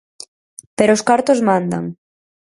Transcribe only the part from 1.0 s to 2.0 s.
cartos mandan.